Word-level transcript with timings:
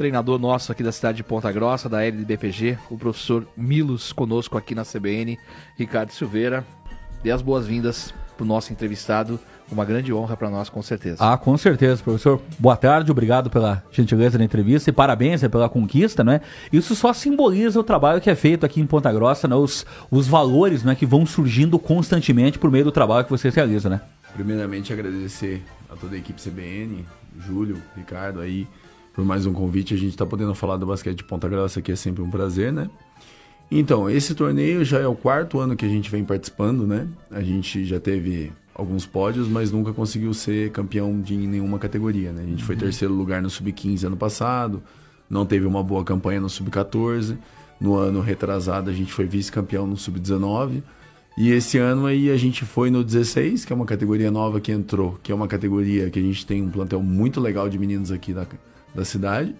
treinador 0.00 0.38
nosso 0.38 0.72
aqui 0.72 0.82
da 0.82 0.92
cidade 0.92 1.18
de 1.18 1.22
Ponta 1.22 1.52
Grossa, 1.52 1.86
da 1.86 2.02
LDBPG, 2.02 2.78
o 2.88 2.96
professor 2.96 3.46
Milos 3.54 4.14
conosco 4.14 4.56
aqui 4.56 4.74
na 4.74 4.82
CBN, 4.82 5.38
Ricardo 5.76 6.10
Silveira. 6.10 6.64
Dê 7.22 7.30
as 7.30 7.42
boas-vindas 7.42 8.14
para 8.34 8.42
o 8.42 8.46
nosso 8.46 8.72
entrevistado, 8.72 9.38
uma 9.70 9.84
grande 9.84 10.10
honra 10.10 10.38
para 10.38 10.48
nós, 10.48 10.70
com 10.70 10.80
certeza. 10.80 11.18
Ah, 11.20 11.36
com 11.36 11.54
certeza, 11.58 12.02
professor. 12.02 12.40
Boa 12.58 12.76
tarde, 12.76 13.10
obrigado 13.10 13.50
pela 13.50 13.84
gentileza 13.92 14.38
da 14.38 14.44
entrevista 14.44 14.88
e 14.88 14.92
parabéns 14.92 15.42
né, 15.42 15.50
pela 15.50 15.68
conquista, 15.68 16.24
né? 16.24 16.40
Isso 16.72 16.94
só 16.94 17.12
simboliza 17.12 17.78
o 17.78 17.84
trabalho 17.84 18.22
que 18.22 18.30
é 18.30 18.34
feito 18.34 18.64
aqui 18.64 18.80
em 18.80 18.86
Ponta 18.86 19.12
Grossa, 19.12 19.46
né? 19.46 19.54
Os, 19.54 19.84
os 20.10 20.26
valores 20.26 20.82
né, 20.82 20.94
que 20.94 21.04
vão 21.04 21.26
surgindo 21.26 21.78
constantemente 21.78 22.58
por 22.58 22.70
meio 22.70 22.86
do 22.86 22.92
trabalho 22.92 23.26
que 23.26 23.30
vocês 23.30 23.54
realizam, 23.54 23.90
né? 23.90 24.00
Primeiramente, 24.32 24.94
agradecer 24.94 25.62
a 25.90 25.94
toda 25.94 26.14
a 26.14 26.18
equipe 26.18 26.40
CBN, 26.40 27.04
Júlio, 27.38 27.76
Ricardo 27.94 28.40
aí, 28.40 28.66
por 29.12 29.24
mais 29.24 29.46
um 29.46 29.52
convite. 29.52 29.94
A 29.94 29.96
gente 29.96 30.10
está 30.10 30.26
podendo 30.26 30.54
falar 30.54 30.76
do 30.76 30.86
basquete 30.86 31.18
de 31.18 31.24
Ponta 31.24 31.48
Grossa, 31.48 31.80
que 31.82 31.92
é 31.92 31.96
sempre 31.96 32.22
um 32.22 32.30
prazer, 32.30 32.72
né? 32.72 32.88
Então, 33.70 34.10
esse 34.10 34.34
torneio 34.34 34.84
já 34.84 34.98
é 34.98 35.06
o 35.06 35.14
quarto 35.14 35.60
ano 35.60 35.76
que 35.76 35.84
a 35.84 35.88
gente 35.88 36.10
vem 36.10 36.24
participando, 36.24 36.86
né? 36.86 37.06
A 37.30 37.40
gente 37.40 37.84
já 37.84 38.00
teve 38.00 38.52
alguns 38.74 39.06
pódios, 39.06 39.48
mas 39.48 39.70
nunca 39.70 39.92
conseguiu 39.92 40.34
ser 40.34 40.70
campeão 40.72 41.20
de 41.20 41.36
nenhuma 41.36 41.78
categoria, 41.78 42.32
né? 42.32 42.42
A 42.42 42.46
gente 42.46 42.60
uhum. 42.60 42.66
foi 42.66 42.76
terceiro 42.76 43.14
lugar 43.14 43.40
no 43.40 43.48
Sub-15 43.48 44.06
ano 44.06 44.16
passado, 44.16 44.82
não 45.28 45.46
teve 45.46 45.66
uma 45.66 45.82
boa 45.82 46.02
campanha 46.02 46.40
no 46.40 46.50
Sub-14. 46.50 47.38
No 47.80 47.94
ano 47.94 48.20
retrasado 48.20 48.90
a 48.90 48.92
gente 48.92 49.12
foi 49.12 49.24
vice-campeão 49.24 49.86
no 49.86 49.96
Sub-19. 49.96 50.82
E 51.38 51.52
esse 51.52 51.78
ano 51.78 52.04
aí 52.04 52.28
a 52.28 52.36
gente 52.36 52.64
foi 52.64 52.90
no 52.90 53.04
16, 53.04 53.64
que 53.64 53.72
é 53.72 53.76
uma 53.76 53.86
categoria 53.86 54.30
nova 54.30 54.60
que 54.60 54.72
entrou, 54.72 55.18
que 55.22 55.30
é 55.30 55.34
uma 55.34 55.46
categoria 55.46 56.10
que 56.10 56.18
a 56.18 56.22
gente 56.22 56.44
tem 56.44 56.60
um 56.60 56.68
plantel 56.68 57.00
muito 57.00 57.40
legal 57.40 57.68
de 57.68 57.78
meninos 57.78 58.10
aqui 58.10 58.34
da, 58.34 58.44
da 58.94 59.04
cidade. 59.04 59.54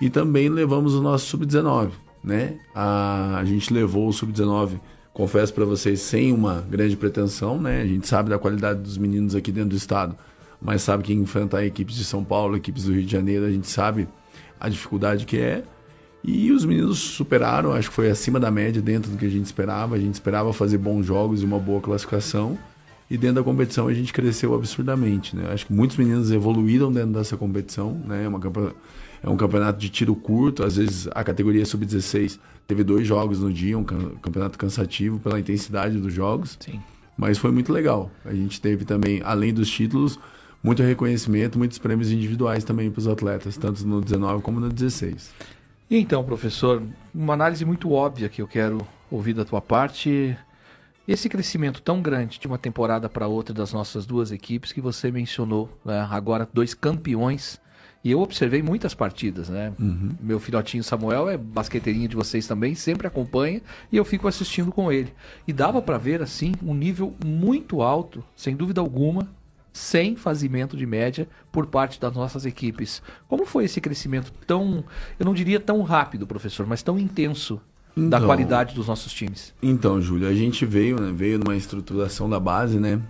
E 0.00 0.10
também 0.10 0.48
levamos 0.48 0.94
o 0.94 1.02
nosso 1.02 1.26
Sub-19, 1.26 1.90
né? 2.24 2.58
A, 2.74 3.36
a 3.38 3.44
gente 3.44 3.72
levou 3.72 4.08
o 4.08 4.12
Sub-19, 4.12 4.80
confesso 5.12 5.54
para 5.54 5.64
vocês, 5.64 6.00
sem 6.00 6.32
uma 6.32 6.64
grande 6.68 6.96
pretensão, 6.96 7.60
né? 7.60 7.82
A 7.82 7.86
gente 7.86 8.08
sabe 8.08 8.30
da 8.30 8.38
qualidade 8.38 8.80
dos 8.80 8.98
meninos 8.98 9.34
aqui 9.34 9.52
dentro 9.52 9.70
do 9.70 9.76
estado, 9.76 10.16
mas 10.60 10.82
sabe 10.82 11.04
que 11.04 11.12
enfrentar 11.12 11.64
equipes 11.64 11.94
de 11.94 12.04
São 12.04 12.24
Paulo, 12.24 12.56
equipes 12.56 12.84
do 12.84 12.92
Rio 12.92 13.04
de 13.04 13.12
Janeiro, 13.12 13.44
a 13.44 13.50
gente 13.50 13.68
sabe 13.68 14.08
a 14.58 14.68
dificuldade 14.68 15.26
que 15.26 15.38
é. 15.38 15.62
E 16.24 16.52
os 16.52 16.64
meninos 16.64 16.98
superaram, 16.98 17.72
acho 17.72 17.88
que 17.88 17.96
foi 17.96 18.08
acima 18.08 18.38
da 18.38 18.50
média 18.50 18.80
dentro 18.80 19.10
do 19.10 19.18
que 19.18 19.26
a 19.26 19.28
gente 19.28 19.44
esperava. 19.44 19.96
A 19.96 19.98
gente 19.98 20.14
esperava 20.14 20.52
fazer 20.52 20.78
bons 20.78 21.04
jogos 21.04 21.42
e 21.42 21.44
uma 21.44 21.58
boa 21.58 21.80
classificação. 21.80 22.56
E 23.12 23.18
dentro 23.18 23.36
da 23.36 23.42
competição 23.42 23.88
a 23.88 23.92
gente 23.92 24.10
cresceu 24.10 24.54
absurdamente, 24.54 25.36
né? 25.36 25.52
Acho 25.52 25.66
que 25.66 25.72
muitos 25.74 25.98
meninos 25.98 26.30
evoluíram 26.30 26.90
dentro 26.90 27.12
dessa 27.12 27.36
competição, 27.36 27.92
né? 28.06 28.24
É, 28.24 28.26
uma, 28.26 28.40
é 29.22 29.28
um 29.28 29.36
campeonato 29.36 29.78
de 29.78 29.90
tiro 29.90 30.16
curto, 30.16 30.64
às 30.64 30.76
vezes 30.76 31.08
a 31.14 31.22
categoria 31.22 31.62
sub-16 31.66 32.38
teve 32.66 32.82
dois 32.82 33.06
jogos 33.06 33.38
no 33.38 33.52
dia, 33.52 33.76
um 33.76 33.84
campeonato 33.84 34.56
cansativo 34.56 35.18
pela 35.18 35.38
intensidade 35.38 35.98
dos 35.98 36.10
jogos. 36.10 36.56
Sim. 36.58 36.80
Mas 37.14 37.36
foi 37.36 37.52
muito 37.52 37.70
legal. 37.70 38.10
A 38.24 38.32
gente 38.32 38.58
teve 38.58 38.86
também, 38.86 39.20
além 39.22 39.52
dos 39.52 39.70
títulos, 39.70 40.18
muito 40.62 40.82
reconhecimento, 40.82 41.58
muitos 41.58 41.76
prêmios 41.76 42.10
individuais 42.10 42.64
também 42.64 42.90
para 42.90 43.00
os 43.00 43.06
atletas, 43.06 43.58
tanto 43.58 43.86
no 43.86 44.00
19 44.00 44.42
como 44.42 44.58
no 44.58 44.70
16. 44.70 45.34
E 45.90 45.98
então, 45.98 46.24
professor, 46.24 46.82
uma 47.14 47.34
análise 47.34 47.62
muito 47.62 47.92
óbvia 47.92 48.30
que 48.30 48.40
eu 48.40 48.48
quero 48.48 48.78
ouvir 49.10 49.34
da 49.34 49.44
tua 49.44 49.60
parte. 49.60 50.34
Esse 51.06 51.28
crescimento 51.28 51.82
tão 51.82 52.00
grande 52.00 52.38
de 52.38 52.46
uma 52.46 52.58
temporada 52.58 53.08
para 53.08 53.26
outra 53.26 53.52
das 53.52 53.72
nossas 53.72 54.06
duas 54.06 54.30
equipes 54.30 54.70
que 54.70 54.80
você 54.80 55.10
mencionou, 55.10 55.68
né? 55.84 56.06
agora 56.10 56.48
dois 56.52 56.74
campeões. 56.74 57.60
E 58.04 58.10
eu 58.10 58.20
observei 58.20 58.62
muitas 58.62 58.94
partidas, 58.94 59.48
né? 59.48 59.72
Uhum. 59.78 60.16
Meu 60.20 60.40
filhotinho 60.40 60.82
Samuel 60.82 61.28
é 61.28 61.36
basqueteirinho 61.36 62.08
de 62.08 62.16
vocês 62.16 62.48
também, 62.48 62.74
sempre 62.74 63.06
acompanha 63.06 63.60
e 63.92 63.96
eu 63.96 64.04
fico 64.04 64.26
assistindo 64.26 64.72
com 64.72 64.90
ele. 64.90 65.12
E 65.46 65.52
dava 65.52 65.80
para 65.80 65.98
ver 65.98 66.20
assim 66.20 66.52
um 66.62 66.74
nível 66.74 67.14
muito 67.24 67.80
alto, 67.80 68.24
sem 68.34 68.56
dúvida 68.56 68.80
alguma, 68.80 69.28
sem 69.72 70.16
fazimento 70.16 70.76
de 70.76 70.84
média 70.84 71.28
por 71.50 71.66
parte 71.66 72.00
das 72.00 72.12
nossas 72.12 72.44
equipes. 72.44 73.02
Como 73.28 73.46
foi 73.46 73.64
esse 73.64 73.80
crescimento 73.80 74.32
tão, 74.46 74.84
eu 75.18 75.24
não 75.24 75.32
diria 75.34 75.60
tão 75.60 75.80
rápido, 75.82 76.26
professor, 76.26 76.66
mas 76.66 76.82
tão 76.82 76.98
intenso 76.98 77.60
então, 77.96 78.08
da 78.08 78.20
qualidade 78.20 78.74
dos 78.74 78.86
nossos 78.86 79.12
times? 79.12 79.52
Então, 79.62 80.00
Júlio, 80.00 80.28
a 80.28 80.34
gente 80.34 80.64
veio, 80.64 81.00
né, 81.00 81.12
veio 81.14 81.38
numa 81.38 81.56
estruturação 81.56 82.28
da 82.28 82.40
base, 82.40 82.78
né? 82.78 83.00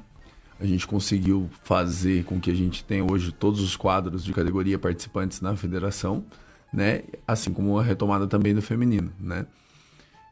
A 0.58 0.66
gente 0.66 0.86
conseguiu 0.86 1.50
fazer 1.64 2.24
com 2.24 2.40
que 2.40 2.50
a 2.50 2.54
gente 2.54 2.84
tenha 2.84 3.04
hoje 3.04 3.32
todos 3.32 3.60
os 3.60 3.74
quadros 3.76 4.24
de 4.24 4.32
categoria 4.32 4.78
participantes 4.78 5.40
na 5.40 5.56
federação, 5.56 6.24
né? 6.72 7.02
Assim 7.26 7.52
como 7.52 7.78
a 7.78 7.82
retomada 7.82 8.26
também 8.26 8.54
do 8.54 8.62
feminino, 8.62 9.10
né? 9.18 9.46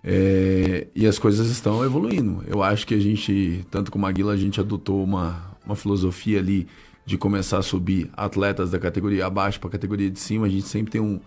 É, 0.03 0.87
e 0.95 1.07
as 1.07 1.19
coisas 1.19 1.49
estão 1.49 1.85
evoluindo. 1.85 2.43
Eu 2.47 2.63
acho 2.63 2.87
que 2.87 2.95
a 2.95 2.99
gente, 2.99 3.67
tanto 3.71 3.91
com 3.91 3.99
a 3.99 4.03
Maguila, 4.03 4.33
a 4.33 4.37
gente 4.37 4.61
adotou 4.61 5.03
uma, 5.03 5.57
uma 5.65 5.77
filosofia 5.77 6.39
ali 6.39 6.67
de 7.05 7.19
começar 7.19 7.59
a 7.59 7.63
subir 7.63 8.09
atletas 8.17 8.71
da 8.71 8.79
categoria 8.79 9.27
abaixo 9.27 9.59
para 9.59 9.69
a 9.69 9.73
categoria 9.73 10.11
de 10.11 10.19
cima. 10.19 10.47
A 10.47 10.49
gente 10.49 10.67
sempre 10.67 10.93
tem 10.93 11.01
um, 11.01 11.21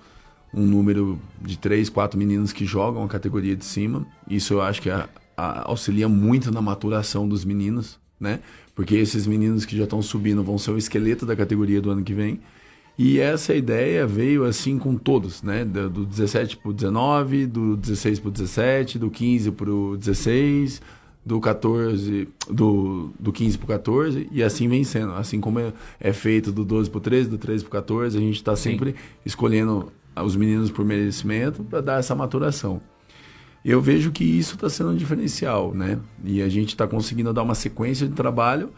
um 0.54 0.66
número 0.66 1.20
de 1.42 1.58
três, 1.58 1.90
quatro 1.90 2.18
meninos 2.18 2.54
que 2.54 2.66
jogam 2.66 3.04
a 3.04 3.08
categoria 3.08 3.56
de 3.56 3.66
cima. 3.66 4.06
Isso 4.30 4.54
eu 4.54 4.62
acho 4.62 4.82
que 4.82 4.90
a, 4.90 5.10
a, 5.36 5.70
auxilia 5.70 6.08
muito 6.08 6.52
na 6.52 6.62
maturação 6.62 7.28
dos 7.28 7.44
meninos, 7.44 8.00
né? 8.20 8.40
Porque 8.76 8.96
esses 8.96 9.26
meninos 9.26 9.66
que 9.66 9.78
já 9.78 9.84
estão 9.84 10.02
subindo 10.02 10.44
vão 10.44 10.58
ser 10.58 10.72
o 10.72 10.78
esqueleto 10.78 11.26
da 11.26 11.36
categoria 11.36 11.82
do 11.82 11.90
ano 11.90 12.04
que 12.04 12.14
vem. 12.14 12.40
E 12.98 13.20
essa 13.20 13.56
ideia 13.56 14.06
veio 14.06 14.46
assim 14.46 14.78
com 14.78 14.96
todos, 14.96 15.42
né? 15.42 15.66
Do, 15.66 15.90
do 15.90 16.06
17 16.06 16.58
para 16.58 16.70
o 16.70 16.74
19, 16.74 17.48
do 17.48 17.76
16 17.76 18.20
para 18.20 18.30
o 18.30 18.32
17, 18.32 19.00
do 19.00 19.10
15 19.10 19.52
para 19.52 19.70
o 19.72 19.98
16 19.98 20.82
do 21.26 21.40
14, 21.40 22.28
do, 22.50 23.12
do 23.18 23.32
15 23.32 23.58
para 23.58 23.66
o 23.66 23.68
14, 23.68 24.28
e 24.32 24.44
assim 24.44 24.68
vem 24.68 24.84
sendo. 24.84 25.14
Assim 25.14 25.40
como 25.40 25.60
é, 25.60 25.74
é 26.00 26.12
feito 26.12 26.52
do 26.52 26.66
12 26.66 26.90
para 26.90 26.98
o 26.98 27.02
13, 27.02 27.30
do 27.30 27.38
13 27.38 27.64
para 27.64 27.70
o 27.70 27.82
14, 27.82 28.18
a 28.18 28.22
gente 28.22 28.36
está 28.36 28.56
sempre 28.56 28.96
escolhendo 29.26 29.92
os 30.22 30.36
meninos 30.36 30.70
por 30.70 30.86
merecimento 30.86 31.64
para 31.64 31.82
dar 31.82 32.00
essa 32.00 32.14
maturação. 32.14 32.82
Eu 33.64 33.82
vejo 33.82 34.12
que 34.12 34.24
isso 34.24 34.56
está 34.56 34.70
sendo 34.70 34.92
um 34.92 34.96
diferencial, 34.96 35.74
né? 35.74 35.98
E 36.24 36.42
a 36.42 36.50
gente 36.50 36.70
está 36.70 36.86
conseguindo 36.86 37.34
dar 37.34 37.44
uma 37.44 37.56
sequência 37.56 38.08
de 38.08 38.14
trabalho 38.14 38.74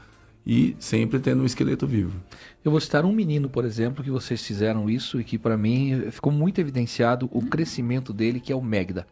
e 0.45 0.75
sempre 0.77 1.19
tendo 1.19 1.41
um 1.41 1.45
esqueleto 1.45 1.87
vivo. 1.87 2.21
Eu 2.63 2.69
vou 2.69 2.79
citar 2.79 3.03
um 3.03 3.11
menino, 3.11 3.49
por 3.49 3.65
exemplo, 3.65 4.03
que 4.03 4.11
vocês 4.11 4.45
fizeram 4.45 4.87
isso 4.87 5.19
e 5.19 5.23
que 5.23 5.39
para 5.39 5.57
mim 5.57 6.11
ficou 6.11 6.31
muito 6.31 6.61
evidenciado 6.61 7.27
o 7.31 7.41
crescimento 7.41 8.13
dele, 8.13 8.39
que 8.39 8.51
é 8.51 8.55
o 8.55 8.61
Megda. 8.61 9.07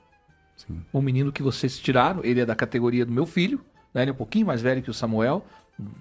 Sim. 0.55 0.81
Um 0.93 1.01
menino 1.01 1.31
que 1.31 1.41
vocês 1.41 1.79
tiraram, 1.79 2.23
ele 2.23 2.39
é 2.39 2.45
da 2.45 2.55
categoria 2.55 3.03
do 3.03 3.11
meu 3.11 3.25
filho, 3.25 3.59
né? 3.93 4.03
ele 4.03 4.11
é 4.11 4.13
um 4.13 4.17
pouquinho 4.17 4.45
mais 4.45 4.61
velho 4.61 4.83
que 4.83 4.91
o 4.91 4.93
Samuel, 4.93 5.43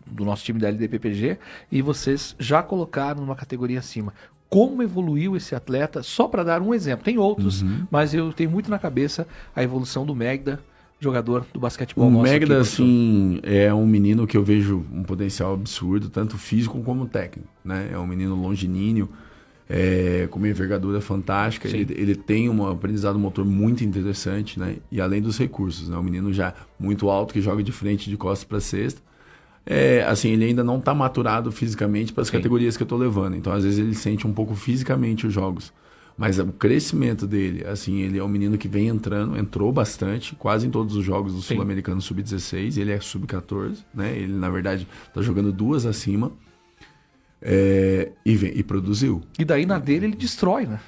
do 0.06 0.22
nosso 0.22 0.44
time 0.44 0.61
da 0.61 0.69
LDPPG, 0.69 1.38
e 1.71 1.81
vocês 1.81 2.37
já 2.38 2.62
colocaram 2.62 3.22
numa 3.22 3.34
categoria 3.34 3.78
acima. 3.78 4.12
Como 4.53 4.83
evoluiu 4.83 5.35
esse 5.35 5.55
atleta? 5.55 6.03
Só 6.03 6.29
para 6.29 6.43
dar 6.43 6.61
um 6.61 6.75
exemplo, 6.75 7.03
tem 7.03 7.17
outros, 7.17 7.63
uhum. 7.63 7.87
mas 7.91 8.13
eu 8.13 8.35
tenho 8.35 8.51
muito 8.51 8.71
na 8.71 8.79
cabeça 8.79 9.27
a 9.57 9.63
evolução 9.63 10.05
do 10.05 10.15
Megda, 10.15 10.61
jogador 11.01 11.47
do 11.55 11.59
basquetebol. 11.59 12.07
O 12.07 12.23
Megda, 12.23 12.61
assim, 12.61 13.41
é 13.43 13.73
um 13.73 13.87
menino 13.87 14.27
que 14.27 14.37
eu 14.37 14.45
vejo 14.45 14.85
um 14.93 15.05
potencial 15.05 15.55
absurdo, 15.55 16.11
tanto 16.11 16.37
físico 16.37 16.79
como 16.83 17.07
técnico. 17.07 17.49
Né? 17.65 17.89
É 17.95 17.99
um 17.99 18.07
menino 18.07 18.35
longilíneo, 18.35 19.09
é, 19.71 20.29
com 20.31 20.39
uma 20.39 20.51
envergadura 20.51 21.01
fantástica. 21.01 21.67
Ele, 21.67 21.87
ele, 21.97 22.15
tem 22.15 22.51
um 22.51 22.67
aprendizado 22.67 23.19
motor 23.19 23.47
muito 23.47 23.83
interessante, 23.83 24.61
né? 24.61 24.77
E 24.91 25.01
além 25.01 25.23
dos 25.23 25.39
recursos, 25.39 25.89
né? 25.89 25.97
Um 25.97 26.03
menino 26.03 26.31
já 26.31 26.53
muito 26.79 27.09
alto 27.09 27.33
que 27.33 27.41
joga 27.41 27.62
de 27.62 27.73
frente, 27.73 28.11
de 28.11 28.19
costas 28.19 28.45
para 28.45 28.61
cesta. 28.61 29.01
É, 29.65 30.03
assim, 30.03 30.31
ele 30.31 30.45
ainda 30.45 30.65
não 30.65 30.78
está 30.78 30.93
maturado 30.93 31.53
fisicamente 31.53 32.12
para 32.12 32.23
as 32.23 32.31
categorias 32.31 32.77
que 32.77 32.83
eu 32.83 32.87
estou 32.87 32.99
levando. 32.99 33.37
Então, 33.37 33.53
às 33.53 33.65
vezes, 33.65 33.78
ele 33.78 33.95
sente 33.95 34.27
um 34.27 34.33
pouco 34.33 34.55
fisicamente 34.55 35.27
os 35.27 35.33
jogos. 35.33 35.73
Mas 36.17 36.39
o 36.39 36.47
crescimento 36.47 37.26
dele, 37.26 37.64
assim, 37.67 38.00
ele 38.00 38.19
é 38.19 38.25
um 38.25 38.29
menino 38.29 38.59
que 38.59 38.69
vem 38.69 38.88
entrando, 38.88 39.37
entrou 39.37 39.73
bastante, 39.73 40.35
quase 40.35 40.67
em 40.67 40.70
todos 40.70 40.94
os 40.94 41.05
jogos 41.05 41.32
do 41.32 41.41
Sul-Americano 41.41 42.00
Sub-16. 42.00 42.76
Ele 42.76 42.93
é 42.93 43.00
Sub-14, 43.00 43.79
né? 43.94 44.14
Ele, 44.17 44.32
na 44.32 44.50
verdade, 44.50 44.87
está 45.09 45.23
jogando 45.23 45.53
duas 45.53 45.87
acima. 45.87 46.32
É, 47.41 48.12
e, 48.25 48.37
vem, 48.37 48.53
e 48.55 48.62
produziu. 48.62 49.23
E 49.38 49.44
daí 49.44 49.67
na 49.67 49.79
dele 49.79 50.06
ele 50.06 50.17
destrói, 50.17 50.67
né? 50.67 50.79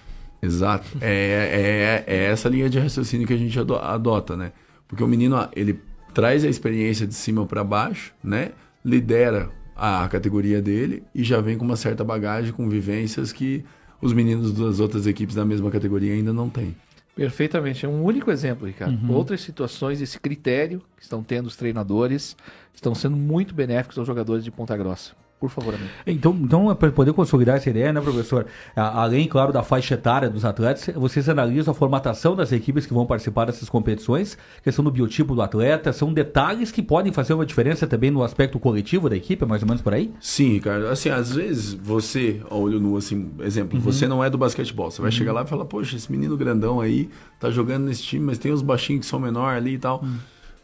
Exato. 0.41 0.87
É, 1.01 2.05
é, 2.07 2.15
é 2.15 2.25
essa 2.27 2.49
linha 2.49 2.69
de 2.69 2.79
raciocínio 2.79 3.27
que 3.27 3.33
a 3.33 3.37
gente 3.37 3.59
adota, 3.59 4.37
né? 4.37 4.53
Porque 4.87 5.03
o 5.03 5.09
menino, 5.09 5.37
ele 5.57 5.81
traz 6.13 6.45
a 6.45 6.49
experiência 6.49 7.07
de 7.07 7.15
cima 7.15 7.45
para 7.45 7.65
baixo, 7.65 8.13
né? 8.23 8.53
Lidera 8.85 9.51
a 9.75 10.07
categoria 10.09 10.61
dele 10.63 11.03
e 11.15 11.25
já 11.25 11.41
vem 11.41 11.57
com 11.57 11.65
uma 11.65 11.77
certa 11.77 12.05
bagagem, 12.05 12.53
com 12.53 12.69
vivências 12.69 13.33
que 13.33 13.65
os 14.01 14.13
meninos 14.13 14.53
das 14.53 14.81
outras 14.81 15.07
equipes 15.07 15.35
da 15.35 15.45
mesma 15.45 15.71
categoria 15.71 16.13
ainda 16.13 16.33
não 16.33 16.49
têm. 16.51 16.77
Perfeitamente. 17.17 17.87
É 17.87 17.89
um 17.89 18.03
único 18.03 18.31
exemplo, 18.31 18.67
Ricardo. 18.67 19.01
Uhum. 19.07 19.15
Outras 19.15 19.41
situações, 19.41 20.01
esse 20.01 20.19
critério 20.19 20.83
que 20.97 21.03
estão 21.03 21.23
tendo 21.23 21.47
os 21.47 21.57
treinadores, 21.57 22.37
estão 22.73 22.95
sendo 22.95 23.17
muito 23.17 23.55
benéficos 23.55 23.97
aos 23.99 24.07
jogadores 24.07 24.45
de 24.45 24.51
Ponta 24.51 24.77
Grossa 24.77 25.24
Por 25.45 25.51
favor, 25.51 25.75
amigo. 25.75 25.91
Então, 26.07 26.35
então 26.41 26.75
para 26.75 26.91
poder 26.91 27.13
consolidar 27.13 27.57
essa 27.57 27.69
ideia, 27.69 27.93
né, 27.93 28.01
professor? 28.01 28.47
Além, 28.75 29.29
claro, 29.29 29.53
da 29.53 29.63
faixa 29.63 29.93
etária 29.93 30.31
dos 30.31 30.43
atletas, 30.43 30.89
vocês 30.97 31.29
analisam 31.29 31.73
a 31.73 31.75
formatação 31.75 32.35
das 32.35 32.51
equipes 32.51 32.87
que 32.87 32.95
vão 32.95 33.05
participar 33.05 33.45
dessas 33.45 33.69
competições, 33.69 34.39
questão 34.63 34.83
do 34.83 34.91
biotipo 34.91 35.35
do 35.35 35.43
atleta, 35.43 35.93
são 35.93 36.15
detalhes 36.15 36.73
que 36.73 36.83
podem 36.83 37.13
fazer 37.13 37.35
uma 37.35 37.45
diferença 37.45 37.87
também 37.87 38.11
no 38.11 38.23
aspecto 38.23 38.59
coletivo 38.59 39.11
da 39.11 39.17
equipe, 39.17 39.45
mais 39.45 39.61
ou 39.61 39.69
menos 39.69 39.83
por 39.83 39.93
aí? 39.93 40.11
Sim, 40.19 40.55
Ricardo. 40.55 40.87
Assim, 40.87 41.11
às 41.11 41.35
vezes 41.35 41.75
você, 41.75 42.41
a 42.49 42.55
olho 42.55 42.81
nu, 42.81 42.97
assim, 42.97 43.31
exemplo, 43.41 43.79
uhum. 43.79 43.85
você 43.85 44.09
não 44.09 44.25
é 44.25 44.31
do 44.31 44.39
basquetebol. 44.39 44.91
Você 44.91 45.03
vai 45.03 45.11
uhum. 45.11 45.13
chegar 45.13 45.35
lá 45.35 45.43
e 45.43 45.47
falar, 45.47 45.67
poxa, 45.67 45.95
esse 45.95 46.11
menino 46.11 46.39
grandão 46.39 46.81
aí 46.81 47.11
tá 47.39 47.51
jogando 47.51 47.85
nesse 47.85 48.03
time, 48.03 48.25
mas 48.25 48.39
tem 48.39 48.51
os 48.51 48.63
baixinhos 48.63 49.05
que 49.05 49.07
são 49.07 49.21
menor 49.21 49.55
ali 49.55 49.75
e 49.75 49.79
tal. 49.79 50.01
Uhum. 50.03 50.17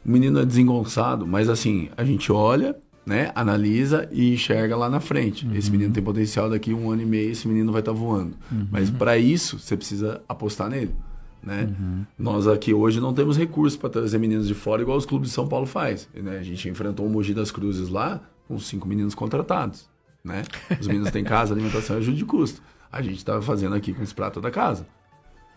O 0.07 0.11
menino 0.11 0.41
é 0.41 0.47
desengonçado, 0.47 1.27
mas 1.27 1.51
assim, 1.51 1.91
a 1.99 2.03
gente 2.03 2.33
olha 2.33 2.75
né, 3.11 3.33
analisa 3.35 4.09
e 4.13 4.33
enxerga 4.33 4.77
lá 4.77 4.89
na 4.89 5.01
frente. 5.01 5.45
Uhum. 5.45 5.57
Esse 5.57 5.69
menino 5.69 5.93
tem 5.93 6.01
potencial 6.01 6.49
daqui 6.49 6.73
um 6.73 6.93
ano 6.93 7.03
e 7.03 7.05
meio, 7.05 7.33
esse 7.33 7.49
menino 7.49 7.73
vai 7.73 7.81
estar 7.81 7.91
tá 7.91 7.99
voando. 7.99 8.37
Uhum. 8.53 8.69
Mas 8.71 8.89
para 8.89 9.19
isso, 9.19 9.59
você 9.59 9.77
precisa 9.77 10.23
apostar 10.29 10.71
nele. 10.71 10.95
Né? 11.43 11.75
Uhum. 11.77 12.07
Nós 12.17 12.47
aqui 12.47 12.73
hoje 12.73 13.01
não 13.01 13.13
temos 13.13 13.37
recursos 13.37 13.77
para 13.77 13.91
trazer 13.91 14.17
meninos 14.19 14.47
de 14.47 14.55
fora 14.55 14.81
igual 14.81 14.97
os 14.97 15.05
clubes 15.05 15.31
de 15.31 15.35
São 15.35 15.49
Paulo 15.49 15.67
faz. 15.67 16.09
Né? 16.15 16.39
A 16.39 16.43
gente 16.45 16.69
enfrentou 16.69 17.05
o 17.05 17.11
Mogi 17.11 17.35
das 17.35 17.51
Cruzes 17.51 17.89
lá 17.89 18.21
com 18.47 18.57
cinco 18.61 18.87
meninos 18.87 19.13
contratados. 19.13 19.89
Né? 20.23 20.45
Os 20.81 20.87
meninos 20.87 21.11
têm 21.11 21.25
casa, 21.25 21.53
alimentação 21.53 21.97
e 21.97 21.99
ajuda 21.99 22.17
de 22.17 22.25
custo. 22.25 22.63
A 22.93 23.03
gente 23.03 23.17
estava 23.17 23.43
fazendo 23.43 23.75
aqui 23.75 23.93
com 23.93 24.05
os 24.05 24.13
pratos 24.13 24.41
da 24.41 24.53
casa. 24.53 24.87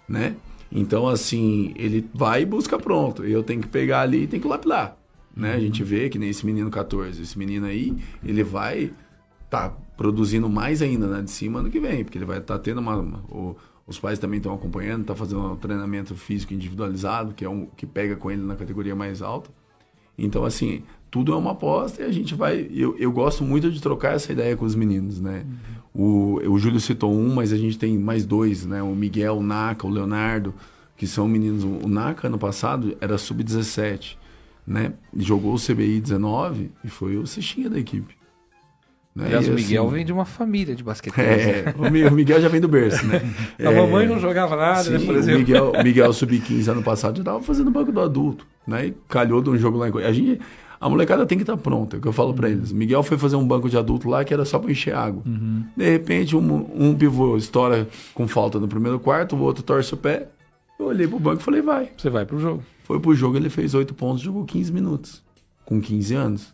Né? 0.09 0.35
Então, 0.71 1.07
assim, 1.07 1.71
ele 1.75 2.09
vai 2.15 2.41
e 2.41 2.45
busca 2.47 2.79
pronto. 2.79 3.23
Eu 3.23 3.43
tenho 3.43 3.61
que 3.61 3.67
pegar 3.67 4.01
ali 4.01 4.23
e 4.23 4.27
tenho 4.27 4.41
que 4.41 4.47
lapidar. 4.47 4.97
Né? 5.35 5.53
A 5.53 5.59
gente 5.59 5.83
vê 5.83 6.09
que 6.09 6.19
nem 6.19 6.29
esse 6.29 6.45
menino 6.45 6.69
14, 6.69 7.21
esse 7.21 7.37
menino 7.37 7.65
aí, 7.65 7.95
ele 8.23 8.43
vai 8.43 8.93
tá 9.49 9.69
produzindo 9.95 10.49
mais 10.49 10.81
ainda 10.81 11.07
né, 11.07 11.21
de 11.21 11.29
cima 11.29 11.59
ano 11.59 11.69
que 11.69 11.79
vem, 11.79 12.03
porque 12.03 12.17
ele 12.17 12.25
vai 12.25 12.39
estar 12.39 12.55
tá 12.55 12.59
tendo 12.59 12.79
uma, 12.81 12.95
uma 12.95 13.19
o, 13.29 13.55
os 13.85 13.99
pais 13.99 14.17
também 14.17 14.37
estão 14.37 14.53
acompanhando, 14.53 15.05
tá 15.05 15.13
fazendo 15.13 15.53
um 15.53 15.55
treinamento 15.55 16.15
físico 16.15 16.53
individualizado, 16.53 17.33
que 17.33 17.45
é 17.45 17.49
um 17.49 17.67
que 17.67 17.85
pega 17.85 18.15
com 18.15 18.31
ele 18.31 18.41
na 18.41 18.55
categoria 18.55 18.95
mais 18.95 19.21
alta. 19.21 19.51
Então, 20.17 20.43
assim, 20.43 20.83
tudo 21.11 21.33
é 21.33 21.35
uma 21.35 21.51
aposta 21.51 22.01
e 22.01 22.05
a 22.05 22.11
gente 22.11 22.33
vai. 22.33 22.67
Eu, 22.71 22.95
eu 22.97 23.11
gosto 23.11 23.43
muito 23.43 23.69
de 23.71 23.81
trocar 23.81 24.15
essa 24.15 24.31
ideia 24.31 24.55
com 24.55 24.65
os 24.65 24.75
meninos, 24.75 25.19
né? 25.19 25.45
Uhum. 25.93 26.39
O, 26.41 26.53
o 26.53 26.57
Júlio 26.59 26.79
citou 26.79 27.13
um, 27.13 27.33
mas 27.33 27.51
a 27.51 27.57
gente 27.57 27.77
tem 27.77 27.97
mais 27.97 28.25
dois, 28.25 28.65
né? 28.65 28.81
O 28.81 28.95
Miguel, 28.95 29.37
o 29.37 29.43
Naka, 29.43 29.85
o 29.85 29.89
Leonardo, 29.89 30.53
que 30.95 31.05
são 31.05 31.27
meninos. 31.27 31.63
O 31.63 31.87
Naka, 31.87 32.27
ano 32.27 32.37
passado, 32.39 32.95
era 33.01 33.17
sub-17 33.17 34.17
né? 34.65 34.93
Jogou 35.15 35.53
o 35.53 35.59
CBI 35.59 35.99
19 35.99 36.71
e 36.83 36.87
foi 36.87 37.17
o 37.17 37.27
cestinha 37.27 37.69
da 37.69 37.79
equipe. 37.79 38.15
Né? 39.15 39.25
Aliás, 39.27 39.47
e, 39.47 39.51
o 39.51 39.53
Miguel 39.53 39.83
assim, 39.83 39.93
vem 39.93 40.05
de 40.05 40.11
uma 40.11 40.25
família 40.25 40.75
de 40.75 40.83
basquete. 40.83 41.13
É, 41.19 41.73
o 41.77 42.11
Miguel 42.11 42.41
já 42.41 42.47
vem 42.47 42.59
do 42.59 42.67
berço, 42.67 43.05
né? 43.05 43.21
a 43.59 43.71
é, 43.71 43.81
mamãe 43.81 44.07
não 44.07 44.19
jogava 44.19 44.55
nada, 44.55 44.83
sim, 44.83 44.91
né, 44.91 44.99
por 45.05 45.15
exemplo. 45.15 45.41
O 45.41 45.45
Miguel, 45.45 45.71
Miguel 45.83 46.13
Sub-15 46.13 46.67
ano 46.69 46.81
passado 46.81 47.17
já 47.17 47.21
estava 47.21 47.41
fazendo 47.41 47.69
banco 47.69 47.91
do 47.91 48.01
adulto, 48.01 48.47
né? 48.65 48.87
E 48.87 48.97
calhou 49.07 49.41
de 49.41 49.51
um 49.51 49.57
jogo 49.57 49.77
lá 49.77 49.87
em 49.87 50.03
A 50.03 50.11
gente, 50.11 50.41
a 50.83 50.89
molecada 50.89 51.25
tem 51.25 51.37
que 51.37 51.43
estar 51.43 51.55
tá 51.55 51.61
pronta, 51.61 51.95
é 51.95 51.99
o 51.99 52.01
que 52.01 52.07
eu 52.09 52.11
falo 52.11 52.33
para 52.33 52.49
eles. 52.49 52.73
Miguel 52.73 53.03
foi 53.03 53.17
fazer 53.17 53.35
um 53.35 53.47
banco 53.47 53.69
de 53.69 53.77
adulto 53.77 54.09
lá 54.09 54.25
que 54.25 54.33
era 54.33 54.43
só 54.43 54.57
para 54.57 54.69
encher 54.69 54.93
água. 54.93 55.21
Uhum. 55.25 55.63
De 55.77 55.89
repente, 55.89 56.35
um, 56.35 56.69
um 56.75 56.93
pivô 56.93 57.37
estoura 57.37 57.87
com 58.13 58.27
falta 58.27 58.59
no 58.59 58.67
primeiro 58.67 58.99
quarto, 58.99 59.35
o 59.35 59.41
outro 59.41 59.63
torce 59.63 59.93
o 59.93 59.97
pé. 59.97 60.27
Eu 60.83 60.89
olhei 60.89 61.07
pro 61.07 61.19
banco 61.19 61.41
e 61.41 61.43
falei, 61.43 61.61
vai. 61.61 61.89
Você 61.97 62.09
vai 62.09 62.25
pro 62.25 62.39
jogo. 62.39 62.63
Foi 62.83 62.99
pro 62.99 63.15
jogo, 63.15 63.37
ele 63.37 63.49
fez 63.49 63.73
8 63.73 63.93
pontos, 63.93 64.21
jogou 64.21 64.43
15 64.43 64.71
minutos. 64.71 65.23
Com 65.65 65.79
15 65.79 66.13
anos, 66.15 66.53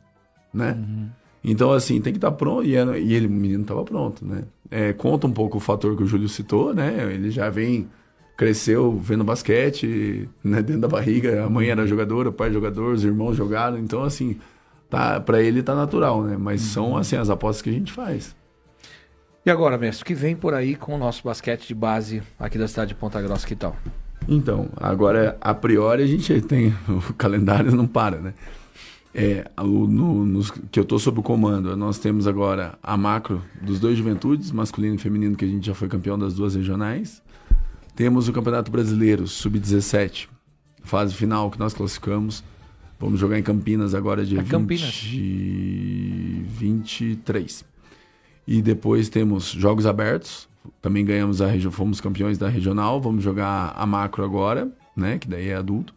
né? 0.53 0.73
Uhum. 0.73 1.09
Então, 1.43 1.71
assim, 1.71 1.99
tem 1.99 2.13
que 2.13 2.17
estar 2.17 2.31
tá 2.31 2.37
pronto. 2.37 2.63
E, 2.63 2.73
e 2.73 3.13
ele, 3.13 3.25
o 3.25 3.31
menino 3.31 3.63
estava 3.63 3.83
pronto, 3.83 4.23
né? 4.23 4.43
É, 4.69 4.93
conta 4.93 5.25
um 5.25 5.31
pouco 5.31 5.57
o 5.57 5.59
fator 5.59 5.97
que 5.97 6.03
o 6.03 6.05
Júlio 6.05 6.29
citou, 6.29 6.73
né? 6.73 7.11
Ele 7.11 7.31
já 7.31 7.49
vem, 7.49 7.89
cresceu 8.37 8.97
vendo 8.99 9.23
basquete, 9.23 10.29
né? 10.43 10.61
Dentro 10.61 10.81
da 10.81 10.87
barriga. 10.87 11.43
A 11.43 11.49
mãe 11.49 11.69
era 11.69 11.87
jogadora, 11.87 12.29
o 12.29 12.33
pai 12.33 12.53
jogador, 12.53 12.93
os 12.93 13.03
irmãos 13.03 13.35
jogaram. 13.35 13.79
Então, 13.79 14.03
assim, 14.03 14.37
tá, 14.89 15.19
para 15.19 15.41
ele 15.41 15.63
tá 15.63 15.73
natural, 15.73 16.21
né? 16.23 16.37
Mas 16.37 16.61
uhum. 16.61 16.67
são, 16.67 16.97
assim, 16.97 17.15
as 17.15 17.31
apostas 17.31 17.63
que 17.63 17.69
a 17.69 17.73
gente 17.73 17.91
faz. 17.91 18.35
E 19.43 19.49
agora, 19.49 19.77
mestre, 19.77 20.03
o 20.03 20.05
que 20.05 20.13
vem 20.13 20.35
por 20.35 20.53
aí 20.53 20.75
com 20.75 20.93
o 20.93 20.97
nosso 20.97 21.23
basquete 21.23 21.67
de 21.67 21.73
base 21.73 22.21
aqui 22.37 22.57
da 22.57 22.67
cidade 22.67 22.89
de 22.89 22.95
Ponta 22.95 23.19
Grossa, 23.19 23.47
que 23.47 23.55
tal? 23.55 23.75
Então, 24.31 24.69
agora, 24.77 25.35
a 25.41 25.55
priori, 25.55 26.03
a 26.03 26.07
gente 26.07 26.39
tem. 26.41 26.71
O 26.87 27.13
calendário 27.15 27.75
não 27.75 27.87
para, 27.87 28.19
né? 28.19 28.35
É, 29.13 29.49
o, 29.57 29.87
no, 29.87 30.23
nos, 30.23 30.51
que 30.51 30.79
eu 30.79 30.83
estou 30.83 30.99
sob 30.99 31.19
o 31.19 31.23
comando, 31.23 31.75
nós 31.75 31.97
temos 31.97 32.27
agora 32.27 32.77
a 32.83 32.95
macro 32.95 33.41
dos 33.59 33.79
dois 33.79 33.97
juventudes, 33.97 34.51
masculino 34.51 34.93
e 34.95 34.99
feminino, 34.99 35.35
que 35.35 35.43
a 35.43 35.47
gente 35.47 35.65
já 35.65 35.73
foi 35.73 35.87
campeão 35.87 36.17
das 36.17 36.35
duas 36.35 36.53
regionais. 36.53 37.23
Temos 37.95 38.27
o 38.29 38.33
Campeonato 38.33 38.69
Brasileiro, 38.69 39.27
sub-17, 39.27 40.27
fase 40.83 41.15
final 41.15 41.49
que 41.49 41.57
nós 41.57 41.73
classificamos. 41.73 42.43
Vamos 42.99 43.19
jogar 43.19 43.39
em 43.39 43.43
Campinas 43.43 43.95
agora, 43.95 44.23
dia 44.23 44.39
é 44.39 44.43
20, 44.43 44.51
Campinas. 44.51 45.03
23. 46.59 47.65
E 48.47 48.61
depois 48.61 49.09
temos 49.09 49.51
Jogos 49.51 49.87
Abertos, 49.87 50.48
também 50.81 51.05
ganhamos 51.05 51.41
a 51.41 51.47
região, 51.47 51.71
fomos 51.71 52.01
campeões 52.01 52.37
da 52.37 52.47
regional, 52.47 53.01
vamos 53.01 53.23
jogar 53.23 53.73
a 53.75 53.85
macro 53.85 54.23
agora, 54.23 54.71
né, 54.95 55.17
que 55.17 55.27
daí 55.27 55.49
é 55.49 55.55
adulto. 55.55 55.93